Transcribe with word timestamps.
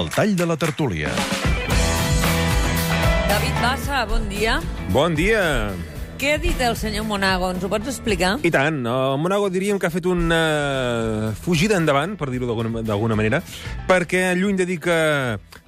El 0.00 0.08
tall 0.08 0.34
de 0.36 0.46
la 0.46 0.56
tertúlia. 0.56 1.10
David 3.28 3.56
Bassa, 3.62 4.04
bon 4.08 4.28
dia. 4.30 4.60
Bon 4.94 5.14
dia. 5.18 5.42
Què 6.20 6.34
ha 6.34 6.38
dit 6.40 6.58
el 6.60 6.74
senyor 6.76 7.06
Monago? 7.08 7.48
Ens 7.54 7.64
ho 7.64 7.68
pots 7.72 7.88
explicar? 7.88 8.34
I 8.44 8.50
tant, 8.52 8.82
el 8.84 9.18
Monago 9.20 9.48
diríem 9.52 9.78
que 9.80 9.88
ha 9.88 9.92
fet 9.92 10.04
una 10.08 11.32
fugida 11.40 11.78
endavant, 11.80 12.16
per 12.20 12.28
dir-ho 12.32 12.48
d'alguna- 12.48 12.82
d'alguna 12.84 13.16
manera, 13.16 13.40
perquè 13.88 14.34
lluny 14.36 14.56
de 14.60 14.66
dir 14.68 14.78
que, 14.84 14.98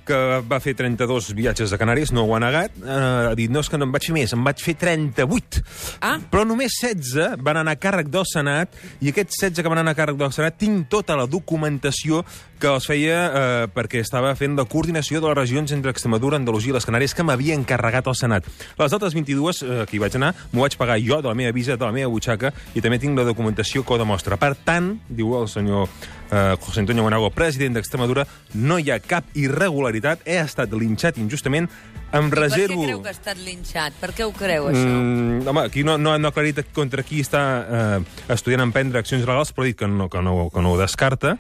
que 0.07 0.19
va 0.49 0.61
fer 0.63 0.75
32 0.79 1.33
viatges 1.39 1.73
a 1.73 1.79
Canàries, 1.81 2.13
no 2.15 2.27
ho 2.27 2.37
ha 2.37 2.41
negat, 2.43 2.77
eh, 2.83 3.01
ha 3.31 3.35
dit, 3.39 3.51
no, 3.53 3.63
és 3.65 3.71
que 3.71 3.81
no 3.81 3.89
en 3.89 3.95
vaig 3.95 4.09
fer 4.09 4.17
més, 4.17 4.35
en 4.37 4.45
vaig 4.45 4.63
fer 4.63 4.75
38. 4.81 5.63
Ah. 6.01 6.17
Però 6.31 6.45
només 6.49 6.77
16 6.81 7.39
van 7.43 7.63
anar 7.63 7.77
a 7.77 7.81
càrrec 7.81 8.11
del 8.13 8.27
Senat, 8.29 8.75
i 9.01 9.13
aquests 9.13 9.41
16 9.41 9.63
que 9.63 9.73
van 9.73 9.83
anar 9.83 9.97
a 9.97 9.99
càrrec 9.99 10.19
del 10.21 10.33
Senat 10.35 10.59
tinc 10.61 10.89
tota 10.93 11.17
la 11.19 11.27
documentació 11.31 12.23
que 12.63 12.71
els 12.71 12.87
feia 12.87 13.19
eh, 13.19 13.67
perquè 13.75 14.01
estava 14.05 14.31
fent 14.39 14.55
la 14.59 14.67
coordinació 14.71 15.21
de 15.21 15.27
les 15.27 15.39
regions 15.41 15.75
entre 15.75 15.91
Extremadura, 15.91 16.39
Andalusia 16.39 16.71
i 16.71 16.77
les 16.77 16.87
Canàries 16.87 17.15
que 17.17 17.27
m'havia 17.27 17.59
encarregat 17.59 18.07
el 18.07 18.19
Senat. 18.19 18.47
Les 18.79 18.95
altres 18.95 19.17
22 19.19 19.63
eh, 19.63 19.83
que 19.91 19.99
hi 19.99 20.03
vaig 20.03 20.19
anar 20.21 20.33
m'ho 20.53 20.63
vaig 20.63 20.79
pagar 20.79 21.01
jo 21.03 21.19
de 21.23 21.31
la 21.31 21.39
meva 21.39 21.55
visa, 21.55 21.77
de 21.77 21.89
la 21.89 21.95
meva 21.95 22.13
butxaca, 22.13 22.53
i 22.75 22.85
també 22.85 23.01
tinc 23.03 23.19
la 23.19 23.27
documentació 23.27 23.83
que 23.83 23.95
ho 23.95 24.01
demostra. 24.01 24.39
Per 24.39 24.55
tant, 24.63 24.95
diu 25.11 25.35
el 25.41 25.51
senyor 25.51 25.91
eh, 26.33 26.57
José 26.59 26.81
Antonio 26.81 27.05
Monago, 27.05 27.31
president 27.31 27.77
d'Extremadura, 27.77 28.27
no 28.55 28.81
hi 28.81 28.91
ha 28.91 28.99
cap 29.05 29.29
irregularitat, 29.39 30.25
he 30.27 30.41
estat 30.41 30.73
linxat 30.73 31.21
injustament, 31.21 31.69
em 32.13 32.29
Per 32.29 32.37
què 32.37 32.43
reservo... 32.43 32.83
creu 32.85 33.01
que 33.05 33.13
ha 33.13 33.17
estat 33.17 33.41
linxat? 33.41 33.97
Per 34.01 34.13
què 34.17 34.27
ho 34.27 34.35
creu, 34.37 34.69
això? 34.73 34.85
Mm, 34.85 35.47
home, 35.49 35.67
aquí 35.69 35.85
no, 35.87 35.97
no, 36.01 36.17
no 36.19 36.29
ha 36.29 36.35
aclarit 36.35 36.61
contra 36.77 37.05
qui 37.07 37.23
està 37.25 37.43
eh, 37.63 37.99
estudiant 38.33 38.65
emprendre 38.67 39.01
accions 39.01 39.25
legals, 39.29 39.53
però 39.53 39.67
ha 39.67 39.71
dit 39.71 39.79
que 39.79 39.89
no, 39.89 40.09
que 40.13 40.25
no, 40.25 40.49
que 40.53 40.65
no 40.65 40.75
ho 40.75 40.81
descarta, 40.81 41.37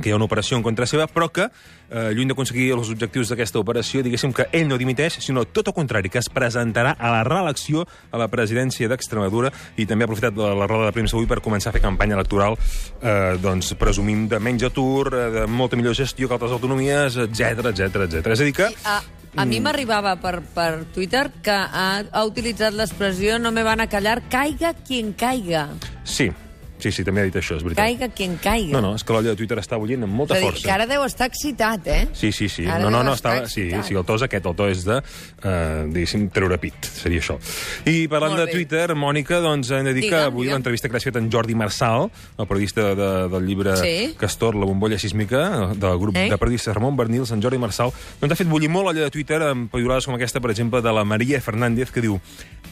que 0.00 0.10
hi 0.10 0.12
ha 0.12 0.18
una 0.18 0.26
operació 0.28 0.56
en 0.56 0.64
contra 0.64 0.86
seva, 0.86 1.06
però 1.06 1.28
que, 1.32 1.48
eh, 1.90 2.10
lluny 2.14 2.28
d'aconseguir 2.32 2.70
els 2.74 2.90
objectius 2.92 3.30
d'aquesta 3.30 3.60
operació, 3.60 4.02
diguéssim 4.02 4.32
que 4.32 4.48
ell 4.52 4.68
no 4.68 4.78
dimiteix, 4.78 5.18
sinó 5.24 5.44
tot 5.44 5.68
el 5.68 5.74
contrari, 5.74 6.10
que 6.10 6.18
es 6.18 6.30
presentarà 6.32 6.96
a 6.98 7.12
la 7.12 7.24
reelecció 7.24 7.86
a 8.10 8.18
la 8.18 8.28
presidència 8.28 8.88
d'Extremadura 8.88 9.52
i 9.76 9.86
també 9.86 10.04
ha 10.04 10.10
aprofitat 10.10 10.36
la, 10.36 10.54
la 10.54 10.66
roda 10.66 10.90
de 10.90 10.96
premsa 10.96 11.16
avui 11.16 11.26
per 11.26 11.40
començar 11.44 11.70
a 11.70 11.76
fer 11.76 11.82
campanya 11.84 12.16
electoral, 12.18 12.58
eh, 13.00 13.36
doncs, 13.42 13.74
presumim 13.78 14.26
de 14.28 14.40
menys 14.40 14.66
atur, 14.70 15.12
eh, 15.14 15.28
de 15.40 15.46
molta 15.46 15.76
millor 15.76 15.94
gestió 15.94 16.28
que 16.28 16.38
altres 16.38 16.52
autonomies, 16.56 17.16
etc 17.28 17.70
etc 17.72 18.06
etc. 18.08 18.34
És 18.34 18.40
a 18.40 18.44
dir 18.44 18.56
que... 18.56 18.70
A, 18.84 19.00
a 19.36 19.44
mi 19.44 19.60
m'arribava 19.60 20.14
per, 20.16 20.40
per 20.54 20.86
Twitter 20.94 21.26
que 21.44 21.52
ha, 21.52 21.88
ha 22.08 22.24
utilitzat 22.24 22.72
l'expressió 22.72 23.36
no 23.38 23.52
me 23.52 23.66
van 23.66 23.84
a 23.84 23.88
callar, 23.92 24.22
caiga 24.32 24.72
quien 24.86 25.12
caiga. 25.12 25.68
Sí, 26.04 26.30
sí, 26.78 26.92
sí, 26.92 27.04
també 27.04 27.20
ha 27.22 27.24
dit 27.24 27.36
això, 27.36 27.56
és 27.56 27.62
veritat. 27.64 27.84
Caiga 27.84 28.08
quien 28.14 28.36
caiga. 28.42 28.72
No, 28.72 28.80
no, 28.80 28.94
és 28.96 29.04
que 29.04 29.12
l'olla 29.12 29.30
de 29.34 29.36
Twitter 29.36 29.58
està 29.58 29.78
bullint 29.78 30.02
amb 30.04 30.12
És 30.12 30.16
molta 30.18 30.34
a 30.34 30.38
dir, 30.40 30.48
força. 30.50 30.64
que 30.64 30.72
ara 30.72 30.86
deu 30.86 31.04
estar 31.04 31.26
excitat, 31.26 31.86
eh? 31.86 32.08
Sí, 32.12 32.32
sí, 32.32 32.48
sí. 32.48 32.66
Ara 32.66 32.78
no, 32.84 32.90
no, 32.90 33.02
no, 33.02 33.14
estava... 33.14 33.46
Sí, 33.48 33.62
excitat. 33.68 33.84
sí, 33.88 33.94
el 33.94 34.04
to 34.04 34.14
és 34.16 34.22
aquest, 34.22 34.46
el 34.46 34.54
to 34.56 34.68
és 34.68 34.84
de, 34.84 34.98
eh, 35.42 35.84
diguéssim, 35.92 36.28
treure 36.30 36.58
pit, 36.58 36.74
seria 36.86 37.20
això. 37.20 37.38
I 37.86 38.06
parlant 38.08 38.36
de. 38.36 38.46
Twitter, 38.52 38.94
Mònica, 38.94 39.40
doncs 39.42 39.70
hem 39.74 39.84
de 39.84 39.92
dir 39.96 40.08
que 40.08 40.16
avui 40.28 40.46
l'entrevista 40.48 40.88
que 40.88 40.96
has 40.96 41.04
fet 41.04 41.16
en 41.16 41.30
Jordi 41.32 41.54
Marçal, 41.58 42.08
el 42.38 42.46
periodista 42.46 42.94
de, 42.94 43.10
del 43.28 43.46
llibre 43.46 43.76
Sí. 43.76 44.14
Castor, 44.18 44.54
La 44.54 44.64
bombolla 44.66 44.98
sísmica, 44.98 45.72
del 45.74 45.98
grup 45.98 46.16
Eh? 46.16 46.28
de 46.30 46.38
periodistes 46.38 46.74
Ramon 46.74 46.96
Bernils, 46.96 47.30
en 47.32 47.42
Jordi 47.42 47.58
Marçal, 47.58 47.92
doncs 48.20 48.32
ha 48.32 48.36
fet 48.36 48.48
bullir 48.48 48.68
molt 48.70 48.86
l'olla 48.86 49.02
de 49.04 49.10
Twitter 49.10 49.42
amb 49.42 49.70
periodades 49.70 50.06
com 50.06 50.14
aquesta, 50.14 50.40
per 50.40 50.50
exemple, 50.50 50.80
de 50.80 50.92
la 50.92 51.04
Maria 51.04 51.40
Fernández, 51.40 51.90
que 51.90 52.00
diu 52.00 52.20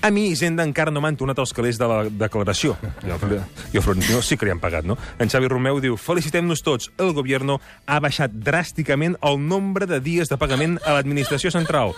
a 0.00 0.10
mi 0.10 0.28
Hisenda 0.30 0.62
encara 0.64 0.90
no 0.90 1.00
m'han 1.00 1.16
tornat 1.16 1.38
els 1.38 1.52
calés 1.52 1.78
de 1.78 1.86
la 1.88 2.04
declaració. 2.10 2.76
I 3.06 3.10
el, 3.10 3.82
Florentino 3.94 4.22
sí 4.22 4.36
que 4.36 4.46
li 4.46 4.50
han 4.50 4.60
pagat, 4.60 4.84
no? 4.84 4.96
En 5.22 5.30
Xavi 5.30 5.48
Romeu 5.48 5.78
diu, 5.82 5.96
felicitem-nos 6.00 6.64
tots, 6.66 6.90
el 6.98 7.12
gobierno 7.14 7.60
ha 7.86 8.00
baixat 8.02 8.32
dràsticament 8.34 9.14
el 9.22 9.38
nombre 9.38 9.86
de 9.86 10.00
dies 10.02 10.30
de 10.30 10.38
pagament 10.40 10.80
a 10.82 10.96
l'administració 10.96 11.52
central. 11.54 11.94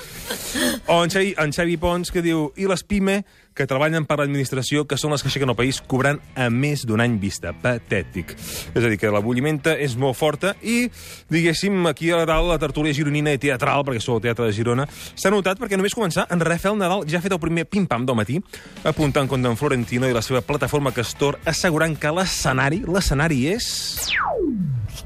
O 0.86 0.98
en 1.02 1.12
Xavi, 1.12 1.34
en 1.40 1.54
Xavi 1.56 1.78
Pons, 1.80 2.12
que 2.12 2.24
diu, 2.24 2.50
i 2.60 2.68
les 2.68 2.84
PIME, 2.84 3.22
que 3.56 3.66
treballen 3.66 4.04
per 4.06 4.18
l'administració, 4.20 4.84
que 4.86 4.98
són 5.00 5.14
les 5.14 5.24
que 5.24 5.30
aixequen 5.30 5.50
el 5.50 5.58
país, 5.58 5.80
cobrant 5.88 6.20
a 6.36 6.50
més 6.52 6.84
d'un 6.86 7.00
any 7.02 7.16
vista. 7.22 7.54
Patètic. 7.56 8.36
És 8.36 8.82
a 8.82 8.90
dir, 8.90 9.00
que 9.00 9.10
la 9.12 9.22
bullimenta 9.24 9.74
és 9.80 9.96
molt 9.98 10.18
forta 10.18 10.52
i, 10.62 10.90
diguéssim, 11.32 11.80
aquí 11.88 12.12
a 12.12 12.22
dalt 12.28 12.50
la 12.52 12.60
tertúlia 12.62 12.94
gironina 12.96 13.32
i 13.32 13.40
teatral, 13.42 13.86
perquè 13.88 14.02
sou 14.04 14.18
el 14.20 14.24
Teatre 14.26 14.50
de 14.50 14.56
Girona, 14.56 14.86
s'ha 14.86 15.32
notat 15.32 15.60
perquè 15.60 15.80
només 15.80 15.96
començar, 15.96 16.28
en 16.30 16.44
Rafael 16.44 16.76
Nadal 16.78 17.06
ja 17.08 17.18
ha 17.18 17.24
fet 17.24 17.34
el 17.34 17.42
primer 17.42 17.66
pim-pam 17.70 18.06
del 18.06 18.18
matí, 18.18 18.40
apuntant 18.84 19.28
contra 19.30 19.50
en 19.50 19.58
Florentino 19.58 20.08
i 20.08 20.16
la 20.16 20.24
seva 20.24 20.44
plataforma 20.44 20.92
Castor, 20.92 21.40
assegurant 21.48 21.96
que 21.96 22.12
l'escenari, 22.12 22.84
l'escenari 22.84 23.46
és... 23.56 23.70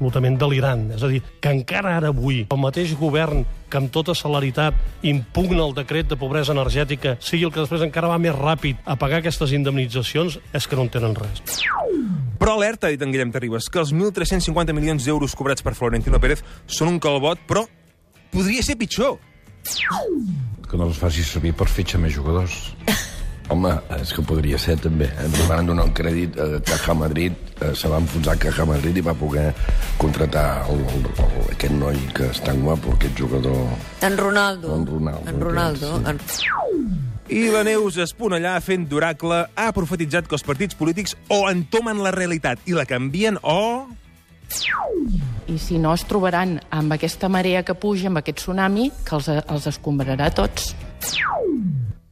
absolutament 0.01 0.37
delirant. 0.39 0.89
És 0.95 1.03
a 1.03 1.09
dir, 1.11 1.21
que 1.39 1.51
encara 1.53 1.95
ara 1.97 2.09
avui 2.09 2.45
el 2.49 2.59
mateix 2.59 2.95
govern 2.97 3.45
que 3.69 3.77
amb 3.77 3.91
tota 3.93 4.15
celeritat 4.17 4.73
impugna 5.07 5.63
el 5.63 5.75
decret 5.77 6.09
de 6.09 6.17
pobresa 6.17 6.51
energètica 6.55 7.15
sigui 7.21 7.45
el 7.45 7.53
que 7.53 7.61
després 7.61 7.85
encara 7.85 8.09
va 8.09 8.17
més 8.19 8.35
ràpid 8.35 8.81
a 8.83 8.97
pagar 8.99 9.21
aquestes 9.21 9.53
indemnitzacions, 9.53 10.39
és 10.53 10.67
que 10.67 10.75
no 10.75 10.87
en 10.87 10.89
tenen 10.91 11.15
res. 11.15 11.61
Però 12.41 12.57
alerta, 12.57 12.87
ha 12.87 12.91
dit 12.91 13.01
en 13.01 13.13
Guillem 13.13 13.31
Terribas, 13.31 13.69
que 13.69 13.79
els 13.79 13.93
1.350 13.93 14.73
milions 14.73 15.05
d'euros 15.05 15.37
cobrats 15.37 15.61
per 15.61 15.75
Florentino 15.77 16.19
Pérez 16.19 16.41
són 16.65 16.89
un 16.89 16.99
calbot, 16.99 17.45
però 17.47 17.67
podria 18.33 18.65
ser 18.65 18.79
pitjor. 18.81 19.19
que 20.71 20.77
no 20.79 20.87
els 20.87 20.97
faci 20.97 21.21
servir 21.21 21.51
per 21.53 21.67
fitxar 21.67 21.99
més 22.01 22.15
jugadors. 22.15 22.71
Home, 23.51 23.71
és 23.99 24.13
que 24.15 24.23
podria 24.23 24.57
ser 24.61 24.77
també. 24.79 25.09
Ens 25.19 25.39
van 25.49 25.67
donar 25.67 25.83
un 25.89 25.93
crèdit 25.95 26.37
a 26.39 26.61
Caja 26.63 26.93
Madrid, 26.95 27.35
eh, 27.59 27.73
se 27.75 27.89
va 27.91 27.99
enfonsar 27.99 28.37
Caja 28.39 28.63
Madrid 28.65 28.97
i 28.97 29.03
va 29.03 29.13
poder 29.17 29.49
contratar 29.99 30.63
el, 30.71 30.79
el, 30.95 31.05
el, 31.25 31.33
aquest 31.51 31.75
noi 31.75 31.99
que 32.15 32.29
és 32.31 32.39
tan 32.45 32.61
guapo, 32.63 32.95
aquest 32.95 33.19
jugador... 33.19 33.59
En 34.07 34.15
Ronaldo. 34.17 34.75
En 34.77 34.85
Ronaldo, 34.87 35.29
En 35.29 35.41
Ronaldo. 35.41 35.97
sí. 35.99 36.09
En... 36.13 36.19
I 37.31 37.45
la 37.47 37.61
Neus 37.63 37.95
Esponellà, 38.01 38.57
fent 38.59 38.87
d'oracle, 38.91 39.45
ha 39.55 39.67
profetitzat 39.71 40.27
que 40.27 40.35
els 40.35 40.43
partits 40.43 40.75
polítics 40.75 41.13
o 41.31 41.45
entomen 41.47 42.01
la 42.03 42.11
realitat 42.11 42.59
i 42.67 42.75
la 42.75 42.83
canvien 42.87 43.37
o... 43.43 43.87
I 45.47 45.57
si 45.59 45.77
no, 45.79 45.93
es 45.95 46.03
trobaran 46.07 46.57
amb 46.71 46.91
aquesta 46.95 47.27
marea 47.31 47.63
que 47.67 47.75
puja, 47.75 48.07
amb 48.11 48.19
aquest 48.19 48.43
tsunami, 48.43 48.89
que 49.07 49.15
els, 49.15 49.27
els 49.31 49.67
escombrarà 49.71 50.27
tots. 50.35 50.73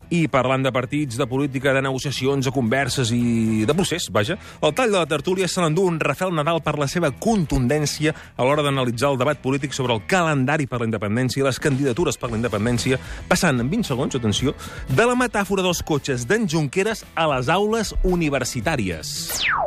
I 0.10 0.24
parlant 0.32 0.64
de 0.66 0.72
partits, 0.74 1.18
de 1.20 1.28
política, 1.30 1.74
de 1.74 1.84
negociacions, 1.86 2.46
de 2.46 2.54
converses 2.54 3.12
i 3.14 3.66
de 3.68 3.76
procés, 3.78 4.10
vaja, 4.12 4.40
el 4.62 4.74
tall 4.74 4.92
de 4.92 4.98
la 4.98 5.10
tertúlia 5.10 5.48
se 5.48 5.62
l'endú 5.62 5.86
un 5.86 6.00
Rafael 6.02 6.34
Nadal 6.34 6.64
per 6.66 6.78
la 6.82 6.88
seva 6.90 7.12
contundència 7.12 8.16
a 8.36 8.48
l'hora 8.48 8.66
d'analitzar 8.66 9.14
el 9.14 9.20
debat 9.22 9.42
polític 9.44 9.76
sobre 9.78 9.94
el 9.94 10.06
calendari 10.10 10.66
per 10.66 10.82
la 10.82 10.90
independència 10.90 11.44
i 11.44 11.48
les 11.48 11.62
candidatures 11.62 12.18
per 12.18 12.32
la 12.32 12.40
independència, 12.42 13.00
passant 13.30 13.62
en 13.62 13.70
20 13.70 13.92
segons, 13.92 14.18
atenció, 14.18 14.56
de 14.90 15.06
la 15.06 15.18
metàfora 15.20 15.66
dels 15.66 15.84
cotxes 15.86 16.26
d'en 16.30 16.50
Junqueras 16.50 17.06
a 17.14 17.30
les 17.36 17.54
aules 17.54 17.94
universitàries. 18.04 19.59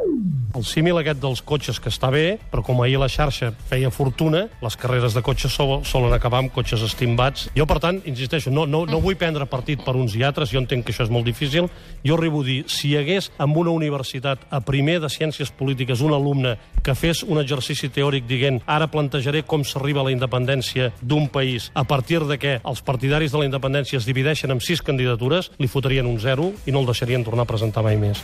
El 0.53 0.67
símil 0.69 0.99
aquest 1.01 1.21
dels 1.23 1.41
cotxes 1.49 1.79
que 1.81 1.89
està 1.89 2.11
bé, 2.13 2.37
però 2.53 2.61
com 2.67 2.83
ahir 2.83 2.99
la 3.01 3.09
xarxa 3.09 3.55
feia 3.71 3.89
fortuna, 3.91 4.45
les 4.61 4.77
carreres 4.77 5.15
de 5.17 5.23
cotxes 5.25 5.55
sol, 5.57 5.79
solen 5.89 6.13
acabar 6.13 6.43
amb 6.43 6.53
cotxes 6.53 6.83
estimbats. 6.85 7.47
Jo, 7.57 7.65
per 7.69 7.79
tant, 7.81 8.03
insisteixo, 8.09 8.53
no, 8.53 8.67
no, 8.69 8.83
no 8.85 9.01
vull 9.01 9.17
prendre 9.17 9.47
partit 9.49 9.81
per 9.85 9.95
uns 9.97 10.13
i 10.19 10.25
altres, 10.29 10.53
jo 10.53 10.61
entenc 10.61 10.85
que 10.85 10.93
això 10.93 11.07
és 11.07 11.13
molt 11.13 11.25
difícil. 11.25 11.71
Jo 12.05 12.19
arribo 12.19 12.43
a 12.43 12.49
dir, 12.51 12.59
si 12.69 12.91
hi 12.91 12.99
hagués 13.01 13.31
en 13.41 13.57
una 13.63 13.73
universitat 13.73 14.45
a 14.51 14.61
primer 14.61 14.99
de 15.01 15.09
Ciències 15.13 15.53
Polítiques 15.57 16.05
un 16.05 16.13
alumne 16.13 16.59
que 16.85 16.97
fes 16.99 17.23
un 17.23 17.41
exercici 17.41 17.89
teòric 17.89 18.29
dient 18.29 18.61
ara 18.67 18.91
plantejaré 18.93 19.45
com 19.49 19.65
s'arriba 19.65 20.03
a 20.03 20.09
la 20.11 20.13
independència 20.13 20.91
d'un 21.01 21.29
país 21.33 21.71
a 21.75 21.87
partir 21.89 22.21
de 22.29 22.37
què 22.37 22.59
els 22.61 22.85
partidaris 22.85 23.33
de 23.33 23.41
la 23.41 23.49
independència 23.49 24.01
es 24.03 24.09
divideixen 24.09 24.53
en 24.53 24.61
sis 24.61 24.83
candidatures, 24.85 25.53
li 25.59 25.71
fotrien 25.71 26.09
un 26.11 26.21
zero 26.21 26.53
i 26.67 26.75
no 26.75 26.85
el 26.85 26.93
deixarien 26.93 27.25
tornar 27.25 27.47
a 27.47 27.53
presentar 27.55 27.87
mai 27.87 27.97
més. 27.97 28.21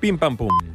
Pim-pam-pum. 0.00 0.67